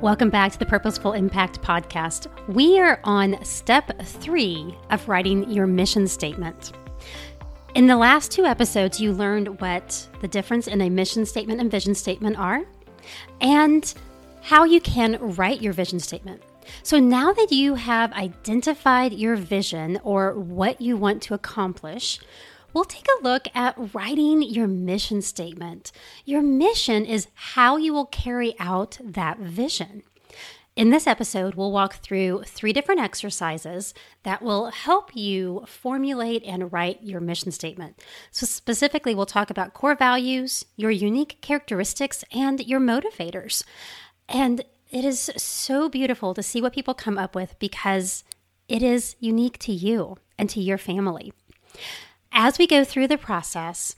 Welcome 0.00 0.30
back 0.30 0.52
to 0.52 0.58
the 0.58 0.66
Purposeful 0.66 1.12
Impact 1.12 1.62
Podcast. 1.62 2.26
We 2.48 2.80
are 2.80 3.00
on 3.04 3.42
step 3.44 4.02
three 4.02 4.76
of 4.90 5.08
writing 5.08 5.50
your 5.50 5.66
mission 5.66 6.08
statement. 6.08 6.72
In 7.74 7.86
the 7.86 7.96
last 7.96 8.30
two 8.30 8.44
episodes, 8.44 9.00
you 9.00 9.12
learned 9.12 9.60
what 9.60 10.08
the 10.20 10.28
difference 10.28 10.66
in 10.66 10.80
a 10.80 10.90
mission 10.90 11.24
statement 11.24 11.60
and 11.60 11.70
vision 11.70 11.94
statement 11.94 12.38
are, 12.38 12.64
and 13.40 13.94
how 14.42 14.64
you 14.64 14.80
can 14.80 15.18
write 15.20 15.62
your 15.62 15.72
vision 15.72 16.00
statement. 16.00 16.42
So 16.82 16.98
now 16.98 17.32
that 17.32 17.50
you 17.50 17.74
have 17.74 18.12
identified 18.12 19.12
your 19.12 19.36
vision 19.36 20.00
or 20.02 20.34
what 20.34 20.80
you 20.80 20.96
want 20.96 21.22
to 21.22 21.34
accomplish, 21.34 22.20
we'll 22.72 22.84
take 22.84 23.06
a 23.06 23.22
look 23.22 23.46
at 23.54 23.94
writing 23.94 24.42
your 24.42 24.66
mission 24.66 25.22
statement. 25.22 25.92
Your 26.24 26.42
mission 26.42 27.04
is 27.04 27.28
how 27.34 27.76
you 27.76 27.92
will 27.92 28.06
carry 28.06 28.54
out 28.58 28.98
that 29.02 29.38
vision. 29.38 30.02
In 30.74 30.88
this 30.88 31.06
episode, 31.06 31.54
we'll 31.54 31.70
walk 31.70 31.96
through 31.96 32.44
three 32.46 32.72
different 32.72 33.02
exercises 33.02 33.92
that 34.22 34.40
will 34.40 34.70
help 34.70 35.14
you 35.14 35.64
formulate 35.66 36.42
and 36.44 36.72
write 36.72 37.02
your 37.02 37.20
mission 37.20 37.52
statement. 37.52 38.02
So, 38.30 38.46
specifically, 38.46 39.14
we'll 39.14 39.26
talk 39.26 39.50
about 39.50 39.74
core 39.74 39.94
values, 39.94 40.64
your 40.76 40.90
unique 40.90 41.42
characteristics, 41.42 42.24
and 42.32 42.66
your 42.66 42.80
motivators. 42.80 43.64
And 44.30 44.64
it 44.90 45.04
is 45.04 45.30
so 45.36 45.90
beautiful 45.90 46.32
to 46.32 46.42
see 46.42 46.62
what 46.62 46.72
people 46.72 46.94
come 46.94 47.18
up 47.18 47.34
with 47.34 47.58
because 47.58 48.24
it 48.66 48.82
is 48.82 49.14
unique 49.20 49.58
to 49.58 49.72
you 49.72 50.16
and 50.38 50.48
to 50.48 50.60
your 50.60 50.78
family. 50.78 51.34
As 52.32 52.58
we 52.58 52.66
go 52.66 52.82
through 52.82 53.08
the 53.08 53.18
process, 53.18 53.94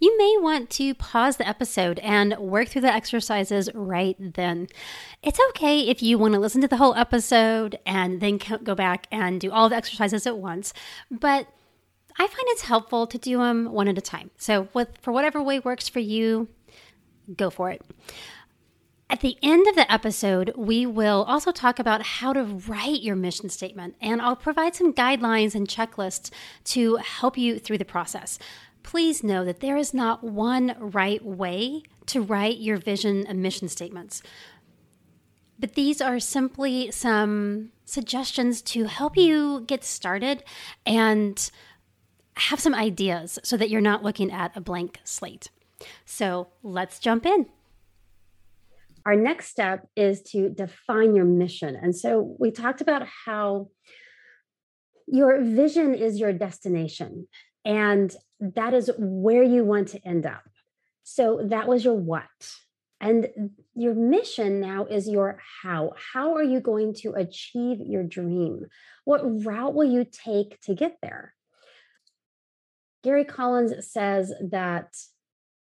you 0.00 0.16
may 0.16 0.36
want 0.38 0.70
to 0.70 0.94
pause 0.94 1.36
the 1.36 1.46
episode 1.46 1.98
and 1.98 2.36
work 2.38 2.68
through 2.68 2.80
the 2.82 2.92
exercises 2.92 3.68
right 3.74 4.16
then. 4.18 4.68
It's 5.22 5.40
okay 5.50 5.80
if 5.80 6.02
you 6.02 6.16
want 6.16 6.32
to 6.32 6.40
listen 6.40 6.62
to 6.62 6.68
the 6.68 6.78
whole 6.78 6.94
episode 6.94 7.78
and 7.84 8.20
then 8.22 8.38
go 8.64 8.74
back 8.74 9.06
and 9.10 9.38
do 9.38 9.50
all 9.50 9.68
the 9.68 9.76
exercises 9.76 10.26
at 10.26 10.38
once, 10.38 10.72
but 11.10 11.48
I 12.18 12.26
find 12.26 12.42
it's 12.46 12.62
helpful 12.62 13.06
to 13.06 13.18
do 13.18 13.38
them 13.38 13.70
one 13.70 13.86
at 13.86 13.98
a 13.98 14.02
time. 14.02 14.30
So, 14.38 14.68
with, 14.72 14.96
for 15.02 15.12
whatever 15.12 15.42
way 15.42 15.58
works 15.60 15.88
for 15.88 16.00
you, 16.00 16.48
go 17.36 17.50
for 17.50 17.70
it. 17.70 17.82
At 19.10 19.20
the 19.22 19.38
end 19.42 19.66
of 19.66 19.74
the 19.74 19.90
episode, 19.90 20.52
we 20.54 20.84
will 20.84 21.24
also 21.26 21.50
talk 21.50 21.78
about 21.78 22.02
how 22.02 22.34
to 22.34 22.44
write 22.44 23.00
your 23.00 23.16
mission 23.16 23.48
statement, 23.48 23.96
and 24.02 24.20
I'll 24.20 24.36
provide 24.36 24.74
some 24.74 24.92
guidelines 24.92 25.54
and 25.54 25.66
checklists 25.66 26.30
to 26.64 26.96
help 26.96 27.38
you 27.38 27.58
through 27.58 27.78
the 27.78 27.86
process. 27.86 28.38
Please 28.82 29.24
know 29.24 29.46
that 29.46 29.60
there 29.60 29.78
is 29.78 29.94
not 29.94 30.22
one 30.22 30.76
right 30.78 31.24
way 31.24 31.84
to 32.06 32.20
write 32.20 32.58
your 32.58 32.76
vision 32.76 33.26
and 33.26 33.40
mission 33.40 33.68
statements, 33.68 34.22
but 35.58 35.74
these 35.74 36.02
are 36.02 36.20
simply 36.20 36.90
some 36.90 37.70
suggestions 37.86 38.60
to 38.60 38.84
help 38.84 39.16
you 39.16 39.64
get 39.66 39.84
started 39.84 40.44
and 40.84 41.50
have 42.36 42.60
some 42.60 42.74
ideas 42.74 43.38
so 43.42 43.56
that 43.56 43.70
you're 43.70 43.80
not 43.80 44.04
looking 44.04 44.30
at 44.30 44.54
a 44.54 44.60
blank 44.60 45.00
slate. 45.02 45.48
So 46.04 46.48
let's 46.62 46.98
jump 46.98 47.24
in 47.24 47.46
our 49.08 49.16
next 49.16 49.48
step 49.48 49.86
is 49.96 50.20
to 50.20 50.50
define 50.50 51.14
your 51.14 51.24
mission. 51.24 51.74
And 51.74 51.96
so 51.96 52.36
we 52.38 52.50
talked 52.50 52.82
about 52.82 53.08
how 53.24 53.70
your 55.06 55.42
vision 55.42 55.94
is 55.94 56.20
your 56.20 56.34
destination, 56.34 57.26
and 57.64 58.14
that 58.38 58.74
is 58.74 58.90
where 58.98 59.42
you 59.42 59.64
want 59.64 59.88
to 59.88 60.06
end 60.06 60.26
up. 60.26 60.42
So 61.04 61.40
that 61.48 61.66
was 61.66 61.86
your 61.86 61.94
what. 61.94 62.26
And 63.00 63.28
your 63.74 63.94
mission 63.94 64.60
now 64.60 64.84
is 64.84 65.08
your 65.08 65.40
how. 65.62 65.94
How 66.12 66.34
are 66.34 66.42
you 66.42 66.60
going 66.60 66.92
to 66.96 67.12
achieve 67.12 67.78
your 67.80 68.02
dream? 68.02 68.66
What 69.06 69.22
route 69.46 69.72
will 69.72 69.90
you 69.90 70.04
take 70.04 70.60
to 70.64 70.74
get 70.74 70.98
there? 71.00 71.32
Gary 73.02 73.24
Collins 73.24 73.90
says 73.90 74.34
that 74.50 74.94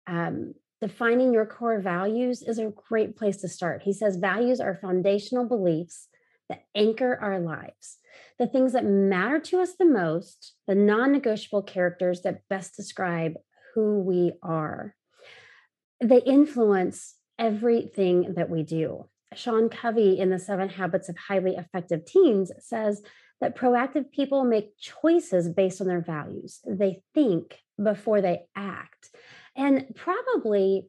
um, 0.06 0.52
defining 0.80 1.32
your 1.32 1.46
core 1.46 1.80
values 1.80 2.42
is 2.42 2.58
a 2.58 2.72
great 2.88 3.16
place 3.16 3.38
to 3.38 3.48
start. 3.48 3.82
He 3.82 3.92
says 3.92 4.16
values 4.16 4.60
are 4.60 4.78
foundational 4.80 5.46
beliefs 5.46 6.08
that 6.48 6.64
anchor 6.74 7.18
our 7.20 7.38
lives. 7.38 7.98
The 8.38 8.46
things 8.46 8.72
that 8.72 8.84
matter 8.84 9.38
to 9.40 9.60
us 9.60 9.74
the 9.74 9.84
most, 9.84 10.54
the 10.66 10.74
non 10.74 11.12
negotiable 11.12 11.62
characters 11.62 12.22
that 12.22 12.48
best 12.48 12.76
describe 12.76 13.34
who 13.74 14.00
we 14.00 14.32
are. 14.42 14.94
They 16.02 16.22
influence 16.22 17.16
everything 17.38 18.34
that 18.34 18.50
we 18.50 18.62
do. 18.62 19.06
Sean 19.34 19.68
Covey 19.68 20.18
in 20.18 20.30
The 20.30 20.38
Seven 20.38 20.68
Habits 20.68 21.08
of 21.08 21.16
Highly 21.16 21.54
Effective 21.54 22.04
Teens 22.04 22.50
says 22.58 23.02
that 23.40 23.56
proactive 23.56 24.10
people 24.10 24.44
make 24.44 24.76
choices 24.78 25.48
based 25.48 25.80
on 25.80 25.86
their 25.86 26.00
values. 26.00 26.60
They 26.66 27.02
think 27.14 27.58
before 27.82 28.20
they 28.20 28.42
act. 28.56 29.09
And 29.56 29.86
probably 29.94 30.88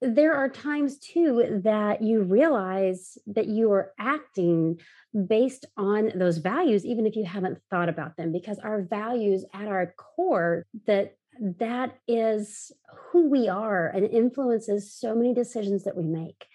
there 0.00 0.34
are 0.34 0.48
times 0.48 0.98
too 0.98 1.60
that 1.64 2.02
you 2.02 2.22
realize 2.22 3.18
that 3.26 3.46
you 3.46 3.70
are 3.72 3.92
acting 3.98 4.80
based 5.26 5.66
on 5.76 6.10
those 6.14 6.38
values 6.38 6.86
even 6.86 7.06
if 7.06 7.16
you 7.16 7.24
haven't 7.24 7.58
thought 7.70 7.90
about 7.90 8.16
them 8.16 8.32
because 8.32 8.58
our 8.60 8.80
values 8.82 9.44
at 9.52 9.68
our 9.68 9.92
core 9.98 10.64
that 10.86 11.16
that 11.58 11.98
is 12.08 12.72
who 13.10 13.28
we 13.28 13.48
are 13.48 13.88
and 13.88 14.06
influences 14.06 14.92
so 14.92 15.14
many 15.14 15.34
decisions 15.34 15.84
that 15.84 15.96
we 15.96 16.04
make. 16.04 16.46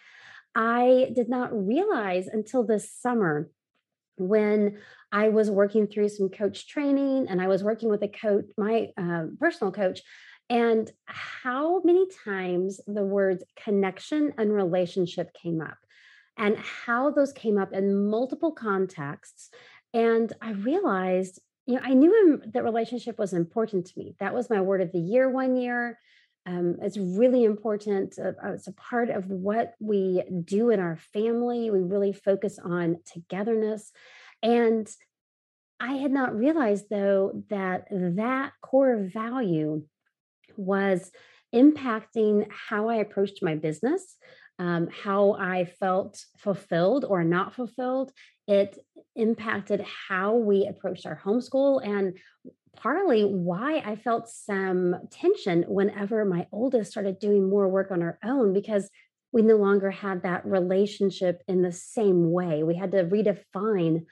I 0.56 1.12
did 1.14 1.30
not 1.30 1.50
realize 1.54 2.28
until 2.28 2.64
this 2.64 2.92
summer 2.92 3.50
when 4.18 4.78
i 5.12 5.28
was 5.28 5.52
working 5.52 5.88
through 5.88 6.08
some 6.08 6.30
coach 6.30 6.70
training 6.70 7.28
and 7.28 7.42
i 7.42 7.48
was 7.48 7.62
working 7.62 7.90
with 7.90 8.02
a 8.02 8.08
coach 8.08 8.46
my 8.58 8.88
uh, 8.98 9.26
personal 9.40 9.74
coach 9.74 10.02
and 10.50 10.92
how 11.06 11.82
many 11.84 12.08
times 12.24 12.80
the 12.88 13.04
words 13.04 13.44
connection 13.56 14.34
and 14.38 14.54
relationship 14.54 15.34
came 15.34 15.62
up, 15.62 15.78
and 16.38 16.58
how 16.58 17.12
those 17.12 17.34
came 17.34 17.58
up 17.58 17.74
in 17.74 18.10
multiple 18.10 18.52
contexts. 18.52 19.50
And 19.94 20.32
I 20.42 20.52
realized, 20.52 21.40
you 21.66 21.76
know, 21.76 21.82
I 21.84 21.94
knew 21.94 22.42
that 22.54 22.64
relationship 22.64 23.18
was 23.18 23.34
important 23.34 23.88
to 23.88 23.98
me. 23.98 24.16
That 24.20 24.34
was 24.34 24.50
my 24.50 24.62
word 24.62 24.82
of 24.82 24.92
the 24.92 25.00
year 25.00 25.30
one 25.30 25.56
year. 25.56 25.98
Um, 26.46 26.76
it's 26.82 26.98
really 26.98 27.44
important. 27.44 28.20
Uh, 28.20 28.34
it's 28.54 28.68
a 28.68 28.74
part 28.74 29.10
of 29.10 29.32
what 29.32 29.74
we 29.80 30.22
do 30.44 30.70
in 30.70 30.80
our 30.80 30.98
family. 31.12 31.72
We 31.72 31.80
really 31.80 32.14
focus 32.14 32.60
on 32.64 32.98
togetherness. 33.12 33.92
And 34.44 34.88
I 35.80 35.94
had 35.94 36.12
not 36.12 36.36
realized, 36.36 36.86
though, 36.90 37.44
that 37.50 37.88
that 37.90 38.52
core 38.62 39.10
value 39.12 39.86
was 40.58 41.12
impacting 41.54 42.48
how 42.50 42.90
I 42.90 42.96
approached 42.96 43.42
my 43.42 43.56
business, 43.56 44.18
um, 44.60 44.88
how 44.90 45.34
I 45.34 45.66
felt 45.66 46.24
fulfilled 46.38 47.06
or 47.06 47.24
not 47.24 47.56
fulfilled. 47.56 48.12
It 48.48 48.78
impacted 49.16 49.86
how 50.10 50.36
we 50.36 50.68
approached 50.68 51.06
our 51.06 51.20
homeschool 51.24 51.86
and 51.86 52.18
partly 52.76 53.24
why 53.24 53.78
I 53.86 53.96
felt 53.96 54.30
some 54.30 54.96
tension 55.12 55.64
whenever 55.68 56.26
my 56.26 56.48
oldest 56.52 56.92
started 56.92 57.20
doing 57.20 57.50
more 57.50 57.68
work 57.68 57.92
on 57.92 58.02
her 58.02 58.20
own 58.24 58.54
because 58.54 58.90
we 59.32 59.42
no 59.42 59.56
longer 59.56 59.92
had 59.92 60.24
that 60.24 60.46
relationship 60.46 61.42
in 61.48 61.62
the 61.62 61.72
same 61.72 62.32
way. 62.32 62.64
We 62.64 62.76
had 62.76 62.92
to 62.92 63.04
redefine 63.04 64.06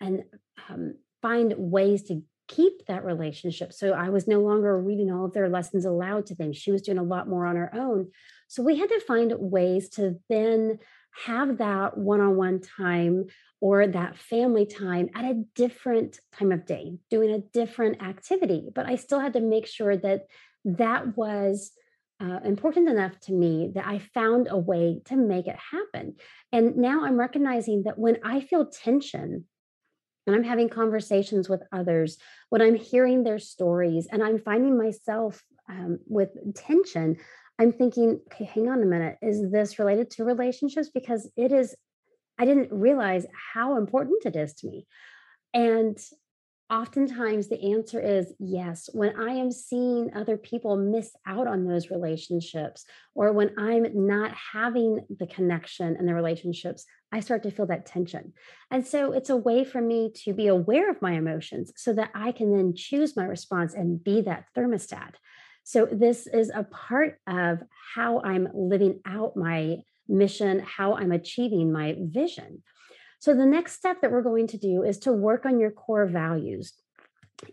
and 0.00 0.24
um, 0.68 0.94
find 1.22 1.54
ways 1.56 2.04
to 2.04 2.22
keep 2.48 2.86
that 2.86 3.04
relationship. 3.04 3.72
So 3.72 3.92
I 3.92 4.10
was 4.10 4.28
no 4.28 4.40
longer 4.40 4.78
reading 4.80 5.10
all 5.10 5.26
of 5.26 5.32
their 5.32 5.48
lessons 5.48 5.84
aloud 5.84 6.26
to 6.26 6.34
them. 6.34 6.52
She 6.52 6.70
was 6.70 6.82
doing 6.82 6.98
a 6.98 7.02
lot 7.02 7.28
more 7.28 7.46
on 7.46 7.56
her 7.56 7.74
own. 7.74 8.10
So 8.48 8.62
we 8.62 8.78
had 8.78 8.90
to 8.90 9.00
find 9.00 9.32
ways 9.38 9.88
to 9.90 10.16
then 10.28 10.78
have 11.24 11.58
that 11.58 11.96
one 11.96 12.20
on 12.20 12.36
one 12.36 12.60
time 12.60 13.26
or 13.60 13.86
that 13.86 14.18
family 14.18 14.66
time 14.66 15.08
at 15.14 15.24
a 15.24 15.42
different 15.54 16.18
time 16.38 16.52
of 16.52 16.66
day, 16.66 16.98
doing 17.08 17.30
a 17.30 17.38
different 17.38 18.02
activity. 18.02 18.68
But 18.74 18.86
I 18.86 18.96
still 18.96 19.20
had 19.20 19.32
to 19.34 19.40
make 19.40 19.66
sure 19.66 19.96
that 19.96 20.26
that 20.64 21.16
was. 21.16 21.72
Uh, 22.20 22.38
important 22.44 22.88
enough 22.88 23.18
to 23.18 23.32
me 23.32 23.72
that 23.74 23.84
I 23.84 23.98
found 23.98 24.46
a 24.48 24.56
way 24.56 25.02
to 25.06 25.16
make 25.16 25.48
it 25.48 25.56
happen. 25.72 26.14
And 26.52 26.76
now 26.76 27.04
I'm 27.04 27.18
recognizing 27.18 27.82
that 27.82 27.98
when 27.98 28.18
I 28.22 28.40
feel 28.40 28.66
tension 28.66 29.46
when 30.24 30.36
I'm 30.36 30.44
having 30.44 30.68
conversations 30.68 31.48
with 31.48 31.62
others, 31.72 32.18
when 32.50 32.62
I'm 32.62 32.74
hearing 32.74 33.24
their 33.24 33.38
stories, 33.38 34.06
and 34.10 34.22
I'm 34.22 34.38
finding 34.38 34.78
myself 34.78 35.42
um, 35.68 35.98
with 36.06 36.30
tension, 36.54 37.16
I'm 37.58 37.72
thinking, 37.72 38.20
okay, 38.32 38.44
hang 38.44 38.68
on 38.68 38.82
a 38.82 38.86
minute. 38.86 39.16
Is 39.22 39.50
this 39.50 39.78
related 39.78 40.10
to 40.12 40.24
relationships? 40.24 40.90
Because 40.92 41.30
it 41.36 41.52
is, 41.52 41.76
I 42.38 42.44
didn't 42.44 42.72
realize 42.72 43.26
how 43.54 43.76
important 43.76 44.24
it 44.24 44.36
is 44.36 44.54
to 44.54 44.66
me. 44.66 44.86
And 45.52 45.96
oftentimes 46.74 47.48
the 47.48 47.72
answer 47.72 48.00
is 48.00 48.34
yes. 48.40 48.90
When 48.92 49.14
I 49.16 49.34
am 49.34 49.52
seeing 49.52 50.10
other 50.12 50.36
people 50.36 50.76
miss 50.76 51.12
out 51.24 51.46
on 51.46 51.64
those 51.64 51.88
relationships, 51.88 52.84
or 53.14 53.32
when 53.32 53.52
I'm 53.56 54.06
not 54.06 54.32
having 54.52 55.06
the 55.08 55.28
connection 55.28 55.94
and 55.96 56.08
the 56.08 56.14
relationships, 56.14 56.84
I 57.12 57.20
start 57.20 57.44
to 57.44 57.52
feel 57.52 57.66
that 57.66 57.86
tension. 57.86 58.32
And 58.72 58.84
so 58.84 59.12
it's 59.12 59.30
a 59.30 59.36
way 59.36 59.64
for 59.64 59.80
me 59.80 60.10
to 60.24 60.32
be 60.32 60.48
aware 60.48 60.90
of 60.90 61.00
my 61.00 61.12
emotions 61.12 61.72
so 61.76 61.92
that 61.92 62.10
I 62.12 62.32
can 62.32 62.54
then 62.56 62.74
choose 62.74 63.16
my 63.16 63.24
response 63.24 63.74
and 63.74 64.02
be 64.02 64.22
that 64.22 64.46
thermostat. 64.56 65.14
So 65.62 65.86
this 65.86 66.26
is 66.26 66.50
a 66.52 66.64
part 66.64 67.20
of 67.28 67.60
how 67.94 68.20
I'm 68.20 68.48
living 68.52 69.00
out 69.06 69.36
my 69.36 69.76
mission, 70.08 70.58
how 70.58 70.96
I'm 70.96 71.12
achieving 71.12 71.72
my 71.72 71.94
vision. 72.00 72.62
So, 73.24 73.32
the 73.32 73.46
next 73.46 73.72
step 73.72 74.02
that 74.02 74.12
we're 74.12 74.20
going 74.20 74.48
to 74.48 74.58
do 74.58 74.82
is 74.82 74.98
to 74.98 75.12
work 75.14 75.46
on 75.46 75.58
your 75.58 75.70
core 75.70 76.04
values. 76.04 76.74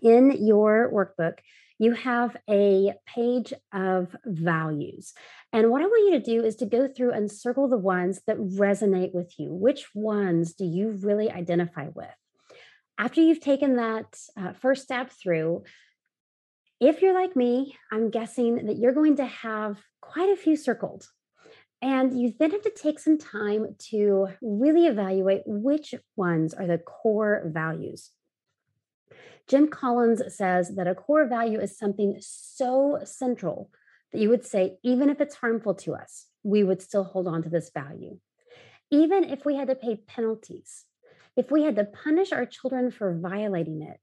In 0.02 0.46
your 0.46 0.92
workbook, 0.92 1.36
you 1.80 1.94
have 1.94 2.36
a 2.50 2.92
page 3.06 3.54
of 3.72 4.14
values. 4.26 5.14
And 5.54 5.72
what 5.72 5.82
I 5.82 5.86
want 5.86 6.12
you 6.12 6.20
to 6.20 6.26
do 6.26 6.46
is 6.46 6.58
to 6.58 6.66
go 6.66 6.90
through 6.90 7.14
and 7.14 7.32
circle 7.32 7.70
the 7.70 7.78
ones 7.78 8.20
that 8.28 8.38
resonate 8.38 9.14
with 9.14 9.34
you. 9.40 9.54
Which 9.54 9.86
ones 9.96 10.56
do 10.56 10.66
you 10.66 10.90
really 10.90 11.32
identify 11.32 11.88
with? 11.96 12.18
After 12.98 13.22
you've 13.22 13.40
taken 13.40 13.78
that 13.78 14.14
uh, 14.36 14.52
first 14.52 14.84
step 14.84 15.10
through, 15.10 15.64
if 16.82 17.02
you're 17.02 17.14
like 17.14 17.38
me, 17.38 17.78
I'm 17.94 18.10
guessing 18.10 18.66
that 18.66 18.78
you're 18.78 18.92
going 18.92 19.16
to 19.16 19.26
have 19.26 19.78
quite 20.02 20.32
a 20.32 20.36
few 20.36 20.58
circled. 20.58 21.08
And 21.82 22.20
you 22.20 22.34
then 22.38 22.52
have 22.52 22.62
to 22.62 22.70
take 22.70 23.00
some 23.00 23.18
time 23.18 23.76
to 23.90 24.28
really 24.42 24.86
evaluate 24.86 25.42
which 25.46 25.96
ones 26.16 26.54
are 26.54 26.68
the 26.68 26.78
core 26.78 27.42
values. 27.46 28.12
Jim 29.48 29.68
Collins 29.68 30.22
says 30.36 30.76
that 30.76 30.88
a 30.88 30.94
core 30.94 31.28
value 31.28 31.60
is 31.60 31.78
something 31.78 32.18
so 32.20 33.00
central 33.04 33.72
that 34.12 34.22
you 34.22 34.30
would 34.30 34.46
say, 34.46 34.78
even 34.84 35.10
if 35.10 35.20
it's 35.20 35.36
harmful 35.36 35.74
to 35.76 35.96
us, 35.96 36.28
we 36.44 36.64
would 36.64 36.82
still 36.82 37.04
hold 37.04 37.28
on 37.28 37.42
to 37.44 37.50
this 37.50 37.72
value. 37.74 38.20
Even 38.92 39.24
if 39.24 39.46
we 39.46 39.56
had 39.56 39.68
to 39.70 39.76
pay 39.76 39.96
penalties, 39.96 40.86
if 41.36 41.50
we 41.50 41.64
had 41.64 41.78
to 41.78 41.86
punish 41.86 42.32
our 42.32 42.46
children 42.46 42.92
for 42.92 43.18
violating 43.18 43.82
it, 43.82 44.00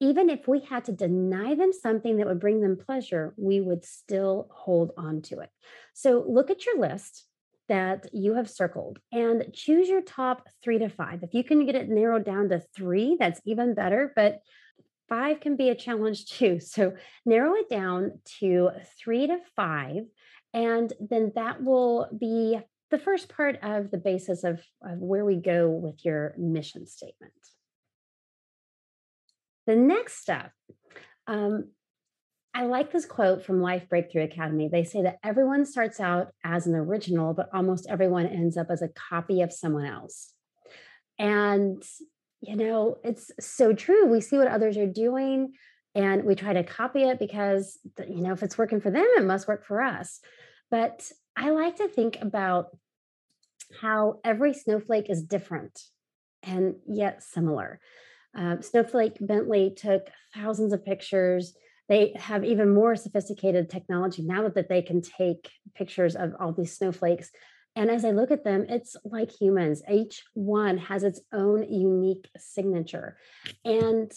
even 0.00 0.30
if 0.30 0.48
we 0.48 0.60
had 0.60 0.86
to 0.86 0.92
deny 0.92 1.54
them 1.54 1.72
something 1.72 2.16
that 2.16 2.26
would 2.26 2.40
bring 2.40 2.60
them 2.60 2.76
pleasure, 2.76 3.34
we 3.36 3.60
would 3.60 3.84
still 3.84 4.48
hold 4.50 4.92
on 4.96 5.20
to 5.22 5.40
it. 5.40 5.50
So 5.92 6.24
look 6.26 6.50
at 6.50 6.64
your 6.64 6.78
list 6.78 7.26
that 7.68 8.08
you 8.12 8.34
have 8.34 8.50
circled 8.50 8.98
and 9.12 9.46
choose 9.52 9.88
your 9.88 10.02
top 10.02 10.48
three 10.62 10.78
to 10.78 10.88
five. 10.88 11.22
If 11.22 11.34
you 11.34 11.44
can 11.44 11.66
get 11.66 11.76
it 11.76 11.88
narrowed 11.88 12.24
down 12.24 12.48
to 12.48 12.60
three, 12.74 13.16
that's 13.18 13.40
even 13.44 13.74
better, 13.74 14.12
but 14.16 14.40
five 15.08 15.40
can 15.40 15.56
be 15.56 15.68
a 15.68 15.74
challenge 15.74 16.26
too. 16.30 16.60
So 16.60 16.94
narrow 17.26 17.54
it 17.54 17.68
down 17.68 18.20
to 18.40 18.70
three 18.98 19.26
to 19.26 19.38
five, 19.54 20.04
and 20.54 20.92
then 20.98 21.32
that 21.34 21.62
will 21.62 22.08
be 22.18 22.58
the 22.90 22.98
first 22.98 23.28
part 23.28 23.58
of 23.62 23.90
the 23.90 23.98
basis 23.98 24.42
of, 24.42 24.60
of 24.82 24.98
where 24.98 25.24
we 25.24 25.36
go 25.36 25.68
with 25.68 26.04
your 26.04 26.34
mission 26.36 26.86
statement. 26.86 27.32
The 29.66 29.76
next 29.76 30.20
step, 30.20 30.52
um, 31.26 31.70
I 32.52 32.64
like 32.64 32.90
this 32.90 33.06
quote 33.06 33.44
from 33.44 33.62
Life 33.62 33.88
Breakthrough 33.88 34.24
Academy. 34.24 34.68
They 34.68 34.84
say 34.84 35.02
that 35.02 35.18
everyone 35.22 35.64
starts 35.64 36.00
out 36.00 36.32
as 36.44 36.66
an 36.66 36.74
original, 36.74 37.32
but 37.32 37.48
almost 37.54 37.86
everyone 37.88 38.26
ends 38.26 38.56
up 38.56 38.66
as 38.70 38.82
a 38.82 38.88
copy 38.88 39.42
of 39.42 39.52
someone 39.52 39.86
else. 39.86 40.32
And, 41.18 41.82
you 42.40 42.56
know, 42.56 42.96
it's 43.04 43.30
so 43.38 43.72
true. 43.72 44.06
We 44.06 44.20
see 44.20 44.36
what 44.36 44.48
others 44.48 44.76
are 44.76 44.86
doing 44.86 45.52
and 45.94 46.24
we 46.24 46.34
try 46.34 46.52
to 46.52 46.64
copy 46.64 47.02
it 47.02 47.18
because, 47.18 47.78
you 47.98 48.22
know, 48.22 48.32
if 48.32 48.42
it's 48.42 48.58
working 48.58 48.80
for 48.80 48.90
them, 48.90 49.06
it 49.16 49.24
must 49.24 49.46
work 49.46 49.64
for 49.64 49.82
us. 49.82 50.20
But 50.70 51.10
I 51.36 51.50
like 51.50 51.76
to 51.76 51.88
think 51.88 52.18
about 52.20 52.76
how 53.80 54.20
every 54.24 54.54
snowflake 54.54 55.10
is 55.10 55.22
different 55.22 55.78
and 56.42 56.76
yet 56.88 57.22
similar. 57.22 57.80
Uh, 58.36 58.60
Snowflake 58.60 59.16
Bentley 59.20 59.72
took 59.76 60.08
thousands 60.34 60.72
of 60.72 60.84
pictures. 60.84 61.54
They 61.88 62.14
have 62.16 62.44
even 62.44 62.72
more 62.72 62.94
sophisticated 62.94 63.68
technology 63.68 64.22
now 64.22 64.48
that 64.48 64.68
they 64.68 64.82
can 64.82 65.02
take 65.02 65.50
pictures 65.74 66.14
of 66.14 66.34
all 66.38 66.52
these 66.52 66.76
snowflakes. 66.76 67.30
And 67.76 67.90
as 67.90 68.04
I 68.04 68.10
look 68.10 68.30
at 68.30 68.44
them, 68.44 68.66
it's 68.68 68.96
like 69.04 69.30
humans. 69.30 69.82
Each 69.90 70.22
one 70.34 70.78
has 70.78 71.02
its 71.02 71.20
own 71.32 71.62
unique 71.72 72.28
signature. 72.36 73.16
And 73.64 74.12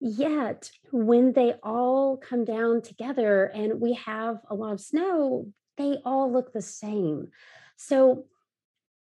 yet, 0.00 0.70
when 0.90 1.32
they 1.32 1.54
all 1.62 2.16
come 2.16 2.44
down 2.44 2.82
together 2.82 3.44
and 3.44 3.80
we 3.80 3.94
have 3.94 4.38
a 4.50 4.54
lot 4.54 4.72
of 4.72 4.80
snow, 4.80 5.52
they 5.76 5.98
all 6.04 6.32
look 6.32 6.52
the 6.52 6.62
same. 6.62 7.28
So 7.76 8.26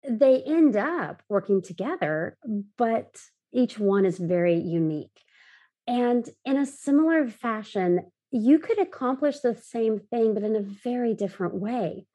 they 0.09 0.43
end 0.43 0.77
up 0.77 1.23
working 1.29 1.63
together, 1.63 2.37
but 2.77 3.17
each 3.53 3.79
one 3.79 4.05
is 4.05 4.19
very 4.19 4.57
unique. 4.57 5.23
And 5.87 6.29
in 6.45 6.57
a 6.57 6.67
similar 6.67 7.27
fashion, 7.29 8.11
you 8.31 8.59
could 8.59 8.79
accomplish 8.79 9.41
the 9.41 9.55
same 9.55 9.99
thing, 9.99 10.35
but 10.35 10.43
in 10.43 10.55
a 10.55 10.61
very 10.61 11.15
different 11.15 11.55
way. 11.55 12.07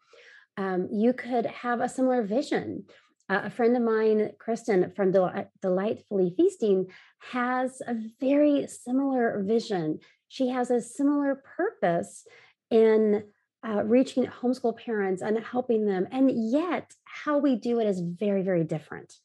Um, 0.57 0.89
you 0.91 1.13
could 1.13 1.47
have 1.47 1.81
a 1.81 1.89
similar 1.89 2.21
vision. 2.21 2.85
Uh, 3.29 3.41
a 3.45 3.49
friend 3.49 3.75
of 3.75 3.81
mine, 3.81 4.31
Kristen 4.37 4.91
from 4.95 5.11
Del- 5.11 5.49
Delightfully 5.61 6.35
Feasting, 6.37 6.87
has 7.31 7.81
a 7.87 7.95
very 8.19 8.67
similar 8.67 9.41
vision. 9.43 9.99
She 10.27 10.49
has 10.49 10.69
a 10.69 10.81
similar 10.81 11.41
purpose 11.57 12.27
in 12.69 13.23
uh, 13.65 13.83
reaching 13.85 14.25
homeschool 14.25 14.77
parents 14.77 15.21
and 15.23 15.39
helping 15.39 15.85
them. 15.85 16.07
And 16.11 16.29
yet, 16.51 16.93
how 17.05 17.39
we 17.39 17.55
do 17.55 17.79
it 17.79 17.87
is 17.87 18.01
very, 18.01 18.43
very 18.43 18.63
different 18.63 19.15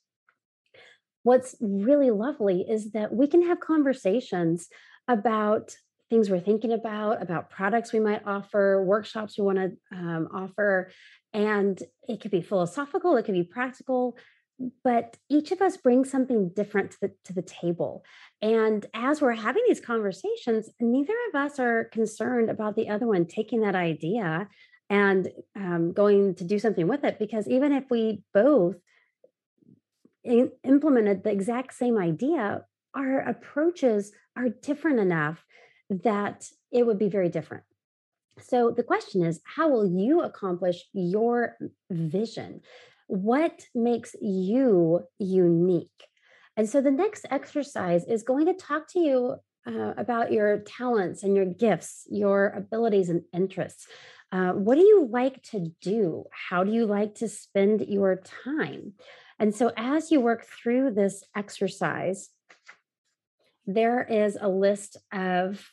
what's 1.29 1.55
really 1.61 2.11
lovely 2.11 2.63
is 2.63 2.93
that 2.93 3.13
we 3.13 3.27
can 3.27 3.47
have 3.47 3.61
conversations 3.61 4.69
about 5.09 5.77
things 6.09 6.31
we're 6.31 6.41
thinking 6.41 6.73
about, 6.73 7.21
about 7.21 7.51
products 7.51 7.93
we 7.93 8.01
might 8.01 8.23
offer, 8.27 8.83
workshops 8.83 9.37
we 9.37 9.45
want 9.45 9.59
to 9.59 9.71
um, 9.93 10.29
offer. 10.33 10.91
And 11.35 11.79
it 12.09 12.23
could 12.23 12.31
be 12.31 12.41
philosophical, 12.41 13.15
it 13.19 13.27
could 13.27 13.35
be 13.35 13.45
practical, 13.45 14.17
but 14.83 15.19
each 15.29 15.53
of 15.53 15.61
us 15.61 15.77
brings 15.77 16.11
something 16.11 16.49
different 16.57 16.93
to 16.93 16.97
the, 17.03 17.13
to 17.27 17.35
the 17.35 17.43
table. 17.43 18.05
And 18.41 18.87
as 18.95 19.21
we're 19.21 19.33
having 19.33 19.65
these 19.69 19.81
conversations, 19.81 20.71
neither 20.81 21.15
of 21.29 21.39
us 21.39 21.59
are 21.59 21.91
concerned 21.93 22.49
about 22.49 22.75
the 22.75 22.89
other 22.89 23.07
one 23.07 23.27
taking 23.27 23.61
that 23.61 23.75
idea 23.75 24.49
and 24.89 25.29
um, 25.55 25.93
going 25.93 26.37
to 26.37 26.45
do 26.45 26.59
something 26.59 26.89
with 26.89 27.05
it. 27.05 27.19
Because 27.19 27.47
even 27.49 27.73
if 27.73 27.85
we 27.91 28.23
both 28.33 28.77
implemented 30.65 31.25
the 31.25 31.31
exact 31.31 31.75
same 31.75 31.99
idea, 31.99 32.65
our 32.95 33.21
approaches 33.21 34.13
are 34.37 34.49
different 34.49 35.01
enough 35.01 35.45
that 35.91 36.47
it 36.71 36.87
would 36.87 36.99
be 36.99 37.09
very 37.09 37.29
different. 37.29 37.65
So 38.41 38.71
the 38.71 38.83
question 38.83 39.25
is 39.25 39.41
how 39.45 39.69
will 39.69 39.87
you 39.87 40.23
accomplish 40.23 40.85
your 40.93 41.57
vision? 41.91 42.61
What 43.07 43.63
makes 43.75 44.15
you 44.21 45.01
unique? 45.19 46.05
And 46.57 46.69
so 46.69 46.81
the 46.81 46.91
next 46.91 47.27
exercise 47.31 48.05
is 48.05 48.23
going 48.23 48.47
to 48.47 48.55
talk 48.55 48.89
to 48.93 49.01
you 49.01 49.37
uh, 49.67 49.95
about 49.97 50.33
your 50.33 50.59
talents 50.61 51.23
and 51.23 51.37
your 51.37 51.45
gifts, 51.45 52.07
your 52.11 52.49
abilities 52.49 53.09
and 53.09 53.23
interests. 53.33 53.87
Uh, 54.31 54.53
what 54.53 54.75
do 54.75 54.83
you 54.83 55.09
like 55.11 55.43
to 55.43 55.73
do? 55.81 56.25
How 56.33 56.65
do 56.65 56.73
you 56.73 56.85
like 56.85 57.17
to 57.17 57.29
spend 57.29 57.87
your 57.89 58.23
time? 58.45 58.95
And 59.39 59.55
so 59.55 59.73
as 59.77 60.11
you 60.11 60.21
work 60.21 60.47
through 60.47 60.93
this 60.95 61.25
exercise, 61.37 62.31
there 63.67 64.03
is 64.03 64.37
a 64.41 64.49
list 64.49 64.97
of 65.13 65.71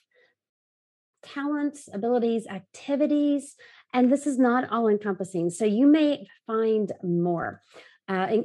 talents, 1.23 1.89
abilities, 1.91 2.45
activities, 2.47 3.55
and 3.93 4.11
this 4.11 4.27
is 4.27 4.37
not 4.37 4.69
all 4.69 4.87
encompassing. 4.87 5.49
So 5.49 5.65
you 5.65 5.87
may 5.87 6.27
find 6.45 6.91
more. 7.01 7.61
Uh, 8.07 8.43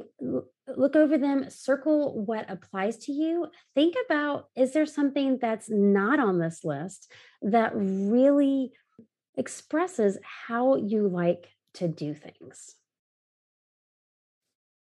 look 0.75 0.95
over 0.95 1.17
them, 1.17 1.49
circle 1.49 2.25
what 2.25 2.49
applies 2.49 2.97
to 2.97 3.11
you. 3.11 3.47
Think 3.75 3.95
about 4.05 4.47
is 4.55 4.73
there 4.73 4.85
something 4.85 5.37
that's 5.39 5.69
not 5.69 6.19
on 6.19 6.39
this 6.39 6.63
list 6.63 7.11
that 7.41 7.73
really 7.75 8.71
expresses 9.37 10.17
how 10.23 10.77
you 10.77 11.07
like 11.07 11.49
to 11.75 11.87
do 11.87 12.13
things? 12.13 12.75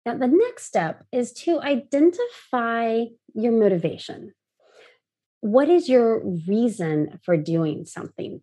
Now, 0.05 0.17
the 0.17 0.27
next 0.29 0.67
step 0.67 1.05
is 1.13 1.33
to 1.45 1.61
identify 1.61 3.05
your 3.35 3.53
motivation. 3.53 4.35
What 5.41 5.69
is 5.69 5.89
your 5.89 6.21
reason 6.47 7.21
for 7.23 7.37
doing 7.37 7.87
something? 7.87 8.43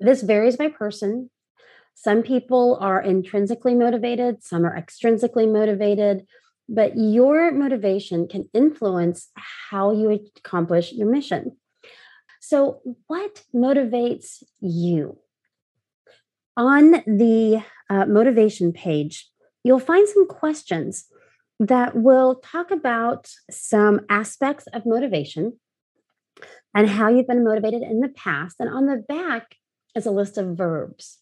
This 0.00 0.22
varies 0.22 0.56
by 0.56 0.68
person. 0.68 1.30
Some 1.94 2.22
people 2.22 2.76
are 2.80 3.00
intrinsically 3.00 3.74
motivated, 3.74 4.42
some 4.42 4.64
are 4.66 4.78
extrinsically 4.78 5.50
motivated. 5.50 6.26
but 6.68 6.96
your 6.96 7.52
motivation 7.52 8.26
can 8.26 8.48
influence 8.52 9.30
how 9.70 9.92
you 9.92 10.10
accomplish 10.10 10.92
your 10.92 11.08
mission. 11.08 11.56
So, 12.40 12.80
what 13.06 13.44
motivates 13.54 14.42
you? 14.60 15.18
On 16.56 16.90
the 17.06 17.62
uh, 17.88 18.06
motivation 18.06 18.72
page, 18.72 19.30
you'll 19.66 19.80
find 19.80 20.08
some 20.08 20.28
questions 20.28 21.06
that 21.58 21.96
will 21.96 22.36
talk 22.36 22.70
about 22.70 23.28
some 23.50 24.00
aspects 24.08 24.66
of 24.72 24.86
motivation 24.86 25.58
and 26.72 26.88
how 26.88 27.08
you've 27.08 27.26
been 27.26 27.44
motivated 27.44 27.82
in 27.82 28.00
the 28.00 28.10
past. 28.10 28.56
And 28.60 28.68
on 28.68 28.86
the 28.86 29.02
back 29.08 29.56
is 29.96 30.06
a 30.06 30.12
list 30.12 30.38
of 30.38 30.56
verbs. 30.56 31.18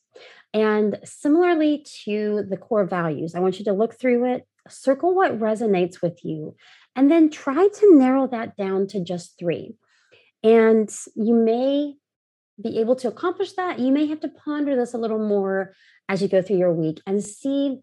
And 0.52 0.98
similarly 1.04 1.86
to 2.04 2.44
the 2.48 2.58
core 2.58 2.84
values, 2.84 3.34
I 3.34 3.40
want 3.40 3.58
you 3.58 3.64
to 3.64 3.72
look 3.72 3.98
through 3.98 4.34
it, 4.34 4.46
circle 4.68 5.14
what 5.14 5.40
resonates 5.40 6.02
with 6.02 6.22
you, 6.22 6.54
and 6.94 7.10
then 7.10 7.30
try 7.30 7.68
to 7.68 7.98
narrow 7.98 8.26
that 8.26 8.56
down 8.56 8.86
to 8.88 9.02
just 9.02 9.38
three. 9.38 9.74
And 10.42 10.94
you 11.16 11.34
may 11.34 11.94
be 12.62 12.78
able 12.78 12.96
to 12.96 13.08
accomplish 13.08 13.52
that. 13.52 13.78
You 13.78 13.90
may 13.90 14.06
have 14.06 14.20
to 14.20 14.28
ponder 14.28 14.76
this 14.76 14.92
a 14.92 14.98
little 14.98 15.18
more 15.18 15.72
as 16.10 16.20
you 16.20 16.28
go 16.28 16.42
through 16.42 16.58
your 16.58 16.74
week 16.74 17.00
and 17.06 17.24
see 17.24 17.80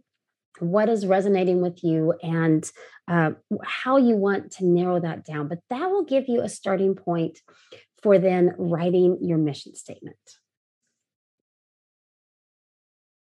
what 0.60 0.90
is 0.90 1.06
resonating 1.06 1.62
with 1.62 1.84
you 1.84 2.14
and 2.22 2.70
uh, 3.08 3.32
how 3.64 3.98
you 3.98 4.16
want 4.16 4.52
to 4.54 4.66
narrow 4.66 5.00
that 5.00 5.26
down. 5.26 5.48
But 5.48 5.60
that 5.70 5.90
will 5.90 6.04
give 6.04 6.26
you 6.28 6.42
a 6.42 6.50
starting 6.50 6.96
point 6.96 7.40
for 8.04 8.18
then 8.18 8.54
writing 8.58 9.20
your 9.22 9.38
mission 9.38 9.76
statement. 9.76 10.18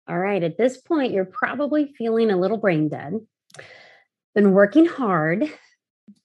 All 0.09 0.17
right, 0.17 0.41
at 0.41 0.57
this 0.57 0.77
point, 0.77 1.11
you're 1.11 1.25
probably 1.25 1.93
feeling 1.97 2.31
a 2.31 2.37
little 2.37 2.57
brain 2.57 2.87
dead. 2.87 3.13
Been 4.33 4.53
working 4.53 4.85
hard, 4.85 5.51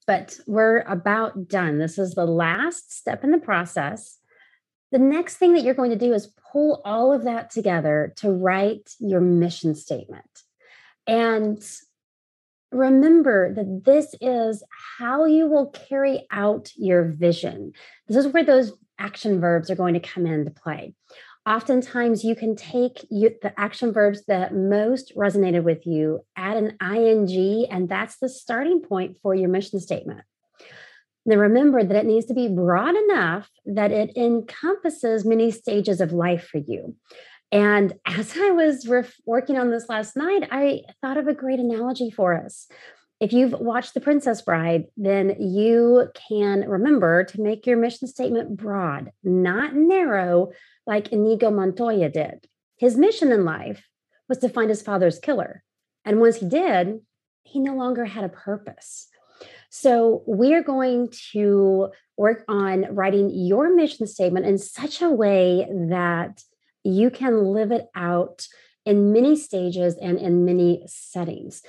but 0.06 0.38
we're 0.46 0.80
about 0.80 1.48
done. 1.48 1.78
This 1.78 1.98
is 1.98 2.14
the 2.14 2.26
last 2.26 2.92
step 2.92 3.24
in 3.24 3.32
the 3.32 3.38
process. 3.38 4.18
The 4.92 4.98
next 4.98 5.38
thing 5.38 5.54
that 5.54 5.64
you're 5.64 5.74
going 5.74 5.90
to 5.90 5.96
do 5.96 6.12
is 6.12 6.32
pull 6.52 6.82
all 6.84 7.12
of 7.12 7.24
that 7.24 7.50
together 7.50 8.12
to 8.18 8.30
write 8.30 8.90
your 9.00 9.20
mission 9.20 9.74
statement. 9.74 10.26
And 11.06 11.62
remember 12.70 13.54
that 13.54 13.82
this 13.84 14.14
is 14.20 14.62
how 14.98 15.24
you 15.24 15.46
will 15.46 15.66
carry 15.66 16.26
out 16.30 16.70
your 16.76 17.04
vision. 17.04 17.72
This 18.08 18.16
is 18.16 18.32
where 18.32 18.44
those 18.44 18.72
action 18.98 19.40
verbs 19.40 19.70
are 19.70 19.76
going 19.76 19.94
to 19.94 20.00
come 20.00 20.26
into 20.26 20.50
play. 20.50 20.94
Oftentimes, 21.44 22.22
you 22.22 22.36
can 22.36 22.54
take 22.54 23.04
you, 23.10 23.34
the 23.42 23.58
action 23.58 23.92
verbs 23.92 24.24
that 24.26 24.54
most 24.54 25.12
resonated 25.16 25.64
with 25.64 25.84
you, 25.86 26.20
add 26.36 26.56
an 26.56 26.76
ing, 26.80 27.66
and 27.68 27.88
that's 27.88 28.18
the 28.18 28.28
starting 28.28 28.80
point 28.80 29.18
for 29.20 29.34
your 29.34 29.48
mission 29.48 29.80
statement. 29.80 30.20
Now, 31.26 31.36
remember 31.36 31.82
that 31.82 31.96
it 31.96 32.06
needs 32.06 32.26
to 32.26 32.34
be 32.34 32.48
broad 32.48 32.94
enough 32.94 33.48
that 33.66 33.90
it 33.90 34.16
encompasses 34.16 35.24
many 35.24 35.50
stages 35.50 36.00
of 36.00 36.12
life 36.12 36.46
for 36.46 36.58
you. 36.58 36.96
And 37.52 37.92
as 38.06 38.34
I 38.36 38.50
was 38.50 38.88
ref- 38.88 39.20
working 39.26 39.58
on 39.58 39.70
this 39.70 39.88
last 39.90 40.16
night, 40.16 40.48
I 40.50 40.80
thought 41.02 41.18
of 41.18 41.28
a 41.28 41.34
great 41.34 41.60
analogy 41.60 42.10
for 42.10 42.34
us. 42.34 42.66
If 43.20 43.32
you've 43.32 43.52
watched 43.52 43.94
The 43.94 44.00
Princess 44.00 44.40
Bride, 44.42 44.86
then 44.96 45.36
you 45.38 46.08
can 46.28 46.68
remember 46.68 47.22
to 47.24 47.40
make 47.40 47.66
your 47.66 47.76
mission 47.76 48.08
statement 48.08 48.56
broad, 48.56 49.12
not 49.22 49.76
narrow 49.76 50.50
like 50.86 51.12
Inigo 51.12 51.50
Montoya 51.50 52.08
did. 52.08 52.46
His 52.78 52.96
mission 52.96 53.30
in 53.30 53.44
life 53.44 53.86
was 54.28 54.38
to 54.38 54.48
find 54.48 54.70
his 54.70 54.82
father's 54.82 55.18
killer. 55.18 55.62
And 56.04 56.20
once 56.20 56.38
he 56.38 56.48
did, 56.48 57.00
he 57.44 57.60
no 57.60 57.74
longer 57.74 58.06
had 58.06 58.24
a 58.24 58.28
purpose. 58.28 59.08
So, 59.70 60.22
we're 60.26 60.62
going 60.62 61.12
to 61.32 61.90
work 62.16 62.44
on 62.48 62.86
writing 62.94 63.30
your 63.30 63.74
mission 63.74 64.06
statement 64.06 64.46
in 64.46 64.58
such 64.58 65.00
a 65.00 65.10
way 65.10 65.66
that 65.88 66.42
you 66.84 67.10
can 67.10 67.44
live 67.46 67.72
it 67.72 67.86
out 67.94 68.46
in 68.84 69.12
many 69.12 69.36
stages 69.36 69.96
and 69.96 70.18
in 70.18 70.44
many 70.44 70.84
settings. 70.86 71.62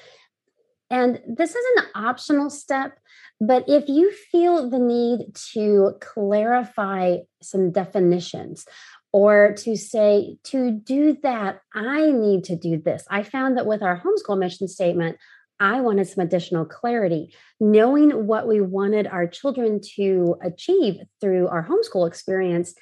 And 0.90 1.22
this 1.28 1.56
is 1.56 1.66
an 1.78 1.86
optional 1.96 2.50
step, 2.50 3.00
but 3.40 3.66
if 3.68 3.88
you 3.88 4.12
feel 4.32 4.70
the 4.70 4.80
need 4.80 5.36
to 5.54 5.94
clarify 6.00 7.18
some 7.42 7.72
definitions 7.72 8.66
or 9.12 9.54
to 9.60 9.76
say, 9.76 10.38
to 10.46 10.72
do 10.72 11.18
that, 11.24 11.62
I 11.74 12.12
need 12.12 12.44
to 12.46 12.56
do 12.56 12.78
this. 12.78 13.06
I 13.10 13.24
found 13.24 13.58
that 13.58 13.66
with 13.66 13.82
our 13.84 14.02
homeschool 14.02 14.38
mission 14.38 14.68
statement, 14.68 15.18
I 15.60 15.82
wanted 15.82 16.08
some 16.08 16.24
additional 16.24 16.66
clarity. 16.66 17.34
Knowing 17.60 18.28
what 18.28 18.48
we 18.48 18.60
wanted 18.60 19.08
our 19.08 19.28
children 19.28 19.80
to 19.96 20.36
achieve 20.44 20.98
through 21.22 21.48
our 21.48 21.66
homeschool 21.68 22.08
experience, 22.08 22.74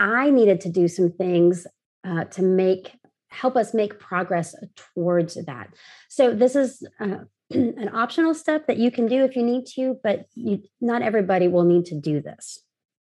I 0.00 0.30
needed 0.30 0.62
to 0.62 0.70
do 0.70 0.88
some 0.88 1.12
things 1.12 1.66
uh, 2.04 2.24
to 2.24 2.42
make 2.42 2.92
help 3.28 3.56
us 3.56 3.72
make 3.72 4.00
progress 4.00 4.56
towards 4.94 5.34
that. 5.46 5.68
So 6.08 6.34
this 6.34 6.56
is 6.56 6.84
uh, 6.98 7.18
an 7.50 7.90
optional 7.94 8.34
step 8.34 8.66
that 8.66 8.78
you 8.78 8.90
can 8.90 9.06
do 9.06 9.24
if 9.24 9.36
you 9.36 9.44
need 9.44 9.66
to, 9.74 9.98
but 10.02 10.26
you, 10.34 10.62
not 10.80 11.02
everybody 11.02 11.46
will 11.46 11.64
need 11.64 11.84
to 11.86 11.94
do 11.94 12.20
this. 12.20 12.60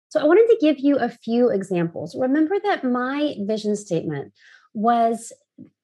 So 0.08 0.20
I 0.20 0.24
wanted 0.24 0.46
to 0.46 0.58
give 0.60 0.78
you 0.78 0.96
a 0.96 1.08
few 1.08 1.50
examples. 1.50 2.16
Remember 2.18 2.54
that 2.62 2.84
my 2.84 3.34
vision 3.40 3.76
statement 3.76 4.32
was 4.72 5.32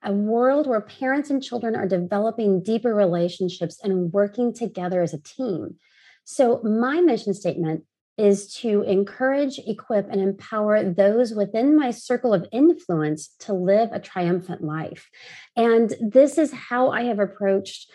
a 0.02 0.12
world 0.12 0.67
where 0.67 0.81
parents 0.81 1.31
and 1.31 1.43
children 1.43 1.76
are 1.76 1.87
developing 1.87 2.62
deeper 2.62 2.95
relationships 2.95 3.79
and 3.83 4.12
working 4.12 4.55
together 4.55 5.02
as 5.02 5.12
a 5.12 5.21
team. 5.21 5.76
So 6.25 6.62
my 6.62 7.00
mission 7.00 7.35
statement 7.35 7.85
is 8.21 8.53
to 8.53 8.83
encourage, 8.83 9.59
equip, 9.67 10.11
and 10.11 10.21
empower 10.21 10.83
those 10.83 11.33
within 11.33 11.75
my 11.75 11.91
circle 11.91 12.35
of 12.35 12.47
influence 12.53 13.35
to 13.41 13.55
live 13.55 13.89
a 13.93 13.99
triumphant 13.99 14.62
life. 14.62 15.09
And 15.57 15.95
this 16.00 16.37
is 16.37 16.53
how 16.53 16.91
I 16.91 17.05
have 17.05 17.19
approached 17.19 17.91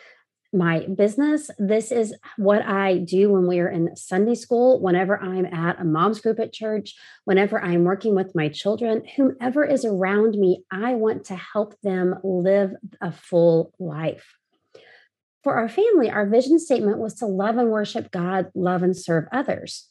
my 0.52 0.88
business. 0.96 1.52
This 1.60 1.92
is 1.92 2.16
what 2.38 2.64
I 2.64 2.98
do 2.98 3.32
when 3.32 3.46
we 3.46 3.60
are 3.60 3.70
in 3.70 3.96
Sunday 3.96 4.36
school, 4.36 4.82
whenever 4.82 5.22
I'm 5.22 5.46
at 5.46 5.80
a 5.80 5.84
mom's 5.84 6.22
group 6.22 6.40
at 6.40 6.54
church, 6.54 6.96
whenever 7.26 7.62
I'm 7.62 7.84
working 7.84 8.16
with 8.16 8.34
my 8.34 8.50
children, 8.50 9.04
whomever 9.16 9.64
is 9.64 9.86
around 9.86 10.36
me, 10.36 10.64
I 10.72 10.96
want 10.96 11.26
to 11.26 11.36
help 11.36 11.80
them 11.82 12.16
live 12.24 12.72
a 13.00 13.12
full 13.12 13.74
life. 13.78 14.34
For 15.44 15.56
our 15.56 15.70
family, 15.70 16.10
our 16.10 16.26
vision 16.26 16.58
statement 16.58 16.98
was 16.98 17.14
to 17.16 17.28
love 17.28 17.58
and 17.58 17.70
worship 17.70 18.10
God, 18.10 18.50
love 18.56 18.82
and 18.82 18.98
serve 18.98 19.26
others. 19.32 19.90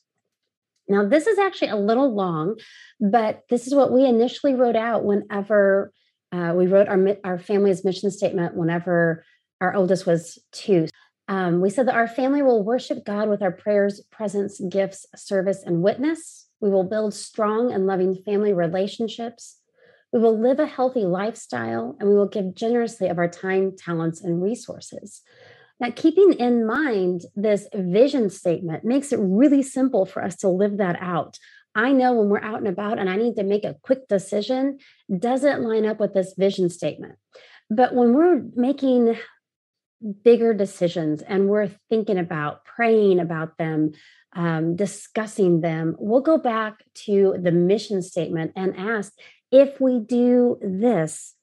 Now, 0.89 1.07
this 1.07 1.27
is 1.27 1.39
actually 1.39 1.69
a 1.69 1.77
little 1.77 2.15
long, 2.15 2.57
but 3.01 3.43
this 3.49 3.67
is 3.67 3.75
what 3.75 3.93
we 3.93 4.05
initially 4.05 4.55
wrote 4.55 4.77
out 4.77 5.05
whenever 5.05 5.93
uh, 6.33 6.53
we 6.55 6.67
wrote 6.67 6.89
our, 6.89 7.17
our 7.25 7.39
family's 7.39 7.85
mission 7.85 8.11
statement, 8.11 8.57
whenever 8.57 9.25
our 9.61 9.75
oldest 9.75 10.07
was 10.07 10.39
two. 10.53 10.89
Um, 11.29 11.61
we 11.61 11.71
said 11.71 11.89
that 11.89 11.95
our 11.95 12.09
family 12.09 12.43
will 12.43 12.63
worship 12.63 13.05
God 13.05 13.29
with 13.29 13.41
our 13.41 13.53
prayers, 13.53 14.03
presence, 14.11 14.61
gifts, 14.69 15.07
service, 15.17 15.63
and 15.65 15.83
witness. 15.83 16.49
We 16.61 16.71
will 16.71 16.85
build 16.85 17.15
strong 17.15 17.73
and 17.73 17.87
loving 17.87 18.15
family 18.15 18.53
relationships. 18.53 19.59
We 20.13 20.21
will 20.21 20.39
live 20.39 20.61
a 20.61 20.67
healthy 20.67 21.05
lifestyle 21.05 21.97
and 21.99 22.09
we 22.09 22.15
will 22.15 22.29
give 22.29 22.55
generously 22.55 23.09
of 23.09 23.19
our 23.19 23.29
time, 23.29 23.73
talents, 23.77 24.23
and 24.23 24.43
resources. 24.43 25.23
Now, 25.81 25.91
keeping 25.95 26.35
in 26.35 26.67
mind 26.67 27.23
this 27.35 27.69
vision 27.75 28.31
statement 28.31 28.85
makes 28.85 29.13
it 29.13 29.19
really 29.21 29.63
simple 29.63 30.07
for 30.07 30.23
us 30.23 30.37
to 30.37 30.49
live 30.49 30.77
that 30.79 30.97
out. 31.01 31.39
I 31.75 31.93
know 31.93 32.13
when 32.15 32.29
we're 32.29 32.41
out 32.41 32.59
and 32.59 32.69
about 32.69 32.99
and 32.99 33.11
I 33.11 33.17
need 33.17 33.35
to 33.37 33.43
make 33.43 33.65
a 33.65 33.77
quick 33.83 34.07
decision, 34.09 34.79
doesn't 35.19 35.63
line 35.63 35.85
up 35.85 35.99
with 35.99 36.15
this 36.15 36.35
vision 36.39 36.71
statement. 36.71 37.17
But 37.69 37.95
when 37.95 38.15
we're 38.15 38.43
making 38.55 39.17
bigger 40.23 40.55
decisions 40.55 41.23
and 41.23 41.49
we're 41.49 41.71
thinking 41.89 42.19
about 42.19 42.65
praying 42.65 43.19
about 43.19 43.59
them, 43.59 43.93
um, 44.35 44.77
discussing 44.77 45.61
them, 45.61 45.97
we'll 45.99 46.21
go 46.21 46.39
back 46.39 46.83
to 46.95 47.37
the 47.41 47.53
mission 47.53 48.03
statement 48.03 48.53
and 48.55 48.77
ask 48.77 49.13
if 49.51 49.81
we 49.81 50.01
do 50.01 50.59
this, 50.61 51.35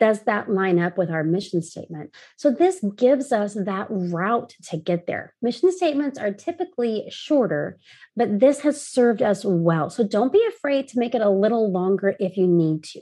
does 0.00 0.22
that 0.22 0.50
line 0.50 0.78
up 0.78 0.98
with 0.98 1.10
our 1.10 1.22
mission 1.22 1.62
statement? 1.62 2.14
So, 2.36 2.50
this 2.50 2.84
gives 2.96 3.32
us 3.32 3.54
that 3.54 3.86
route 3.90 4.54
to 4.70 4.76
get 4.76 5.06
there. 5.06 5.34
Mission 5.42 5.70
statements 5.70 6.18
are 6.18 6.32
typically 6.32 7.06
shorter, 7.10 7.78
but 8.16 8.40
this 8.40 8.60
has 8.60 8.84
served 8.84 9.22
us 9.22 9.44
well. 9.44 9.90
So, 9.90 10.02
don't 10.02 10.32
be 10.32 10.44
afraid 10.48 10.88
to 10.88 10.98
make 10.98 11.14
it 11.14 11.22
a 11.22 11.30
little 11.30 11.70
longer 11.70 12.16
if 12.18 12.36
you 12.36 12.46
need 12.46 12.82
to. 12.84 13.00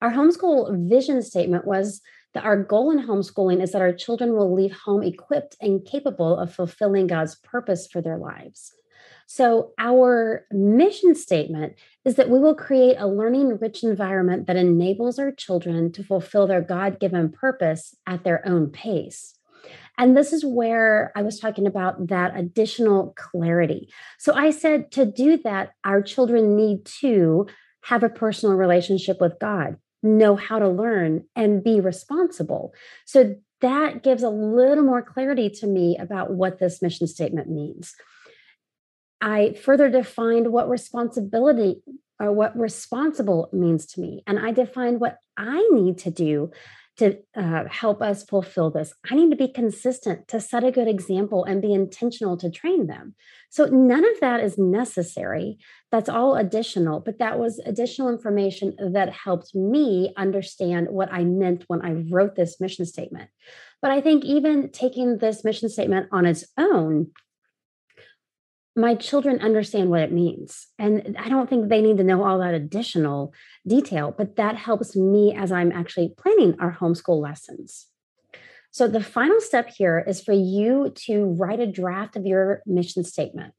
Our 0.00 0.12
homeschool 0.12 0.88
vision 0.88 1.22
statement 1.22 1.64
was 1.66 2.02
that 2.34 2.44
our 2.44 2.62
goal 2.62 2.90
in 2.90 3.06
homeschooling 3.06 3.62
is 3.62 3.72
that 3.72 3.82
our 3.82 3.92
children 3.92 4.34
will 4.34 4.54
leave 4.54 4.72
home 4.72 5.02
equipped 5.02 5.56
and 5.60 5.84
capable 5.84 6.36
of 6.38 6.54
fulfilling 6.54 7.06
God's 7.06 7.36
purpose 7.36 7.88
for 7.90 8.00
their 8.00 8.18
lives. 8.18 8.72
So, 9.30 9.72
our 9.78 10.46
mission 10.50 11.14
statement 11.14 11.74
is 12.06 12.14
that 12.14 12.30
we 12.30 12.38
will 12.38 12.54
create 12.54 12.96
a 12.98 13.06
learning 13.06 13.58
rich 13.58 13.84
environment 13.84 14.46
that 14.46 14.56
enables 14.56 15.18
our 15.18 15.32
children 15.32 15.92
to 15.92 16.02
fulfill 16.02 16.46
their 16.46 16.62
God 16.62 16.98
given 16.98 17.30
purpose 17.30 17.94
at 18.06 18.24
their 18.24 18.40
own 18.48 18.70
pace. 18.70 19.34
And 19.98 20.16
this 20.16 20.32
is 20.32 20.46
where 20.46 21.12
I 21.14 21.20
was 21.20 21.38
talking 21.38 21.66
about 21.66 22.06
that 22.06 22.38
additional 22.38 23.14
clarity. 23.18 23.90
So 24.18 24.32
I 24.32 24.48
said 24.50 24.90
to 24.92 25.04
do 25.04 25.36
that, 25.44 25.72
our 25.84 26.00
children 26.00 26.56
need 26.56 26.86
to 27.00 27.48
have 27.82 28.02
a 28.02 28.08
personal 28.08 28.56
relationship 28.56 29.20
with 29.20 29.38
God, 29.38 29.76
know 30.02 30.36
how 30.36 30.58
to 30.58 30.70
learn, 30.70 31.24
and 31.36 31.62
be 31.62 31.80
responsible. 31.80 32.72
So 33.04 33.36
that 33.60 34.02
gives 34.02 34.22
a 34.22 34.30
little 34.30 34.84
more 34.84 35.02
clarity 35.02 35.50
to 35.50 35.66
me 35.66 35.98
about 36.00 36.30
what 36.30 36.58
this 36.60 36.80
mission 36.80 37.06
statement 37.06 37.50
means. 37.50 37.94
I 39.20 39.54
further 39.54 39.88
defined 39.90 40.52
what 40.52 40.68
responsibility 40.68 41.82
or 42.20 42.32
what 42.32 42.58
responsible 42.58 43.48
means 43.52 43.86
to 43.86 44.00
me. 44.00 44.22
And 44.26 44.38
I 44.38 44.52
defined 44.52 45.00
what 45.00 45.18
I 45.36 45.68
need 45.72 45.98
to 45.98 46.10
do 46.10 46.50
to 46.98 47.16
uh, 47.36 47.64
help 47.70 48.02
us 48.02 48.24
fulfill 48.24 48.70
this. 48.70 48.92
I 49.08 49.14
need 49.14 49.30
to 49.30 49.36
be 49.36 49.52
consistent 49.52 50.26
to 50.28 50.40
set 50.40 50.64
a 50.64 50.72
good 50.72 50.88
example 50.88 51.44
and 51.44 51.62
be 51.62 51.72
intentional 51.72 52.36
to 52.38 52.50
train 52.50 52.88
them. 52.88 53.14
So 53.50 53.66
none 53.66 54.04
of 54.04 54.18
that 54.20 54.40
is 54.40 54.58
necessary. 54.58 55.58
That's 55.92 56.08
all 56.08 56.34
additional, 56.34 56.98
but 56.98 57.20
that 57.20 57.38
was 57.38 57.60
additional 57.64 58.08
information 58.08 58.74
that 58.80 59.12
helped 59.12 59.54
me 59.54 60.12
understand 60.16 60.88
what 60.90 61.12
I 61.12 61.22
meant 61.22 61.64
when 61.68 61.82
I 61.82 62.04
wrote 62.10 62.34
this 62.34 62.60
mission 62.60 62.84
statement. 62.84 63.30
But 63.80 63.92
I 63.92 64.00
think 64.00 64.24
even 64.24 64.70
taking 64.72 65.18
this 65.18 65.44
mission 65.44 65.68
statement 65.68 66.08
on 66.10 66.26
its 66.26 66.44
own 66.58 67.12
my 68.78 68.94
children 68.94 69.40
understand 69.40 69.90
what 69.90 70.02
it 70.02 70.12
means. 70.12 70.68
And 70.78 71.16
I 71.18 71.28
don't 71.28 71.50
think 71.50 71.68
they 71.68 71.82
need 71.82 71.96
to 71.96 72.04
know 72.04 72.22
all 72.22 72.38
that 72.38 72.54
additional 72.54 73.34
detail, 73.66 74.14
but 74.16 74.36
that 74.36 74.54
helps 74.54 74.94
me 74.94 75.34
as 75.34 75.50
I'm 75.50 75.72
actually 75.72 76.14
planning 76.16 76.54
our 76.60 76.76
homeschool 76.80 77.20
lessons. 77.20 77.86
So, 78.70 78.86
the 78.86 79.02
final 79.02 79.40
step 79.40 79.68
here 79.68 80.04
is 80.06 80.22
for 80.22 80.32
you 80.32 80.92
to 81.06 81.24
write 81.24 81.58
a 81.58 81.66
draft 81.66 82.14
of 82.16 82.24
your 82.24 82.62
mission 82.66 83.02
statement. 83.02 83.54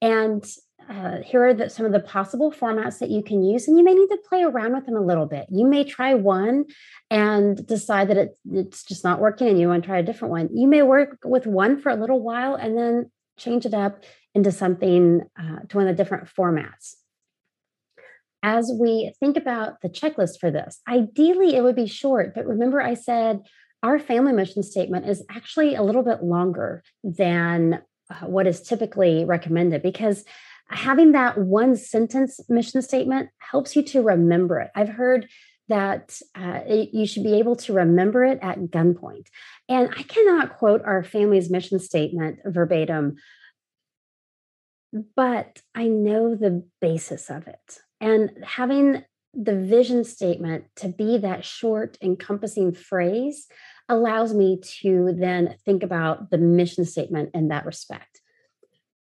And 0.00 0.44
uh, 0.88 1.18
here 1.24 1.46
are 1.46 1.54
the, 1.54 1.68
some 1.68 1.84
of 1.84 1.92
the 1.92 2.00
possible 2.00 2.52
formats 2.52 2.98
that 3.00 3.10
you 3.10 3.22
can 3.24 3.42
use, 3.42 3.66
and 3.66 3.76
you 3.76 3.82
may 3.82 3.94
need 3.94 4.08
to 4.08 4.18
play 4.28 4.44
around 4.44 4.72
with 4.72 4.86
them 4.86 4.96
a 4.96 5.04
little 5.04 5.26
bit. 5.26 5.46
You 5.50 5.66
may 5.66 5.82
try 5.82 6.14
one 6.14 6.66
and 7.10 7.66
decide 7.66 8.08
that 8.08 8.16
it, 8.16 8.38
it's 8.52 8.84
just 8.84 9.02
not 9.02 9.18
working 9.18 9.48
and 9.48 9.58
you 9.58 9.66
want 9.66 9.82
to 9.82 9.88
try 9.88 9.98
a 9.98 10.04
different 10.04 10.30
one. 10.30 10.48
You 10.54 10.68
may 10.68 10.82
work 10.82 11.18
with 11.24 11.46
one 11.46 11.80
for 11.80 11.90
a 11.90 11.96
little 11.96 12.22
while 12.22 12.54
and 12.54 12.78
then 12.78 13.10
change 13.38 13.66
it 13.66 13.74
up 13.74 14.04
into 14.38 14.52
something 14.52 15.22
uh, 15.38 15.58
to 15.68 15.76
one 15.76 15.88
of 15.88 15.96
the 15.96 16.02
different 16.02 16.28
formats. 16.28 16.94
As 18.42 18.70
we 18.72 19.12
think 19.18 19.36
about 19.36 19.80
the 19.82 19.88
checklist 19.88 20.38
for 20.38 20.50
this, 20.50 20.80
ideally 20.88 21.56
it 21.56 21.62
would 21.62 21.74
be 21.74 21.88
short, 21.88 22.34
but 22.34 22.46
remember 22.46 22.80
I 22.80 22.94
said 22.94 23.40
our 23.82 23.98
family 23.98 24.32
mission 24.32 24.62
statement 24.62 25.08
is 25.08 25.24
actually 25.28 25.74
a 25.74 25.82
little 25.82 26.04
bit 26.04 26.22
longer 26.22 26.84
than 27.02 27.82
uh, 28.10 28.26
what 28.26 28.46
is 28.46 28.62
typically 28.62 29.24
recommended 29.24 29.82
because 29.82 30.24
having 30.68 31.12
that 31.12 31.36
one 31.36 31.74
sentence 31.74 32.38
mission 32.48 32.80
statement 32.80 33.30
helps 33.38 33.74
you 33.74 33.82
to 33.82 34.02
remember 34.02 34.60
it. 34.60 34.70
I've 34.74 34.88
heard 34.88 35.28
that 35.68 36.20
uh, 36.36 36.60
it, 36.66 36.90
you 36.92 37.06
should 37.06 37.24
be 37.24 37.38
able 37.38 37.56
to 37.56 37.72
remember 37.72 38.24
it 38.24 38.38
at 38.40 38.58
gunpoint. 38.58 39.26
And 39.68 39.90
I 39.96 40.02
cannot 40.02 40.56
quote 40.58 40.82
our 40.84 41.02
family's 41.02 41.50
mission 41.50 41.78
statement 41.80 42.38
verbatim, 42.44 43.16
but 44.92 45.60
I 45.74 45.88
know 45.88 46.34
the 46.34 46.64
basis 46.80 47.30
of 47.30 47.46
it. 47.46 47.78
And 48.00 48.30
having 48.44 49.04
the 49.34 49.56
vision 49.56 50.04
statement 50.04 50.64
to 50.76 50.88
be 50.88 51.18
that 51.18 51.44
short, 51.44 51.98
encompassing 52.02 52.72
phrase 52.72 53.46
allows 53.88 54.34
me 54.34 54.60
to 54.80 55.14
then 55.18 55.56
think 55.64 55.82
about 55.82 56.30
the 56.30 56.38
mission 56.38 56.84
statement 56.84 57.30
in 57.34 57.48
that 57.48 57.66
respect. 57.66 58.20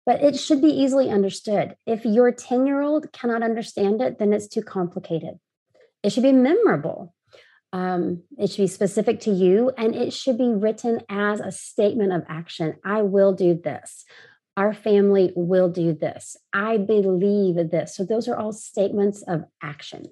But 0.05 0.23
it 0.23 0.39
should 0.39 0.61
be 0.61 0.69
easily 0.69 1.11
understood. 1.11 1.77
If 1.87 2.05
your 2.05 2.31
10 2.31 2.67
year 2.67 2.81
old 2.81 3.13
cannot 3.13 3.43
understand 3.43 4.01
it, 4.01 4.19
then 4.19 4.33
it's 4.33 4.47
too 4.47 4.63
complicated. 4.63 5.39
It 6.03 6.11
should 6.11 6.23
be 6.23 6.33
memorable. 6.33 7.13
Um, 7.73 8.23
it 8.39 8.51
should 8.51 8.63
be 8.63 8.69
specific 8.69 9.21
to 9.21 9.31
you 9.31 9.73
and 9.77 9.95
it 9.95 10.13
should 10.13 10.39
be 10.39 10.49
written 10.49 11.01
as 11.09 11.41
a 11.41 11.51
statement 11.51 12.13
of 12.13 12.23
action. 12.29 12.77
I 12.85 13.03
will 13.03 13.33
do 13.33 13.55
this 13.55 14.05
our 14.57 14.73
family 14.73 15.33
will 15.37 15.69
do 15.69 15.93
this. 15.93 16.37
I 16.53 16.79
believe 16.79 17.57
this. 17.71 17.95
So, 17.97 18.05
those 18.05 18.29
are 18.29 18.37
all 18.37 18.53
statements 18.53 19.23
of 19.23 19.45
action. 19.63 20.07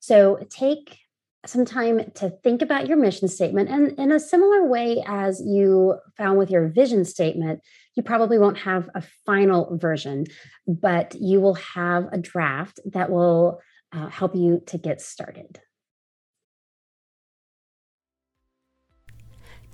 So, 0.00 0.38
take 0.50 0.98
some 1.46 1.64
time 1.64 2.10
to 2.14 2.30
think 2.42 2.62
about 2.62 2.88
your 2.88 2.96
mission 2.96 3.28
statement. 3.28 3.68
And 3.70 3.98
in 3.98 4.12
a 4.12 4.20
similar 4.20 4.64
way 4.64 5.02
as 5.06 5.40
you 5.40 5.96
found 6.16 6.38
with 6.38 6.50
your 6.50 6.68
vision 6.68 7.04
statement, 7.04 7.60
you 7.94 8.02
probably 8.02 8.38
won't 8.38 8.58
have 8.58 8.88
a 8.94 9.02
final 9.24 9.76
version, 9.76 10.26
but 10.66 11.14
you 11.14 11.40
will 11.40 11.54
have 11.54 12.08
a 12.12 12.18
draft 12.18 12.80
that 12.92 13.10
will 13.10 13.60
uh, 13.92 14.08
help 14.08 14.34
you 14.34 14.62
to 14.66 14.78
get 14.78 15.00
started. 15.00 15.60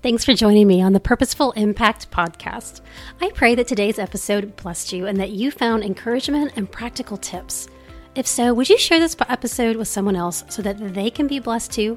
Thanks 0.05 0.23
for 0.23 0.35
joining 0.35 0.67
me 0.67 0.83
on 0.83 0.93
the 0.93 1.01
Purposeful 1.01 1.53
Impact 1.53 2.11
podcast. 2.11 2.83
I 3.23 3.31
pray 3.31 3.55
that 3.55 3.67
today's 3.67 3.99
episode 3.99 4.55
blessed 4.55 4.93
you 4.93 5.07
and 5.07 5.19
that 5.19 5.31
you 5.31 5.51
found 5.51 5.83
encouragement 5.83 6.53
and 6.57 6.71
practical 6.71 7.17
tips. 7.17 7.69
If 8.15 8.27
so, 8.27 8.53
would 8.53 8.69
you 8.69 8.77
share 8.77 9.01
this 9.01 9.17
episode 9.31 9.77
with 9.77 9.89
someone 9.89 10.15
else 10.15 10.45
so 10.51 10.61
that 10.61 10.93
they 10.93 11.09
can 11.09 11.27
be 11.27 11.39
blessed 11.39 11.73
too? 11.73 11.97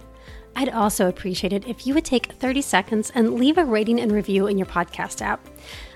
I'd 0.55 0.69
also 0.69 1.09
appreciate 1.09 1.51
it 1.51 1.67
if 1.67 1.85
you 1.85 1.93
would 1.95 2.05
take 2.05 2.31
30 2.31 2.61
seconds 2.61 3.11
and 3.13 3.33
leave 3.33 3.57
a 3.57 3.65
rating 3.65 3.99
and 3.99 4.13
review 4.13 4.47
in 4.47 4.57
your 4.57 4.67
podcast 4.67 5.21
app. 5.21 5.45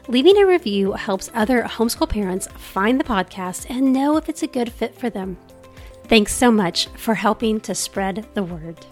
Leaving 0.10 0.38
a 0.38 0.46
review 0.46 0.92
helps 0.92 1.32
other 1.34 1.64
homeschool 1.64 2.10
parents 2.10 2.50
find 2.58 3.00
the 3.00 3.06
podcast 3.06 3.68
and 3.70 3.94
know 3.94 4.18
if 4.18 4.28
it's 4.28 4.44
a 4.44 4.48
good 4.48 4.70
fit 4.70 4.94
for 4.94 5.10
them. 5.10 5.38
Thanks 6.10 6.36
so 6.36 6.52
much 6.52 6.88
for 6.88 7.14
helping 7.16 7.62
to 7.62 7.74
spread 7.74 8.28
the 8.34 8.44
word. 8.44 8.86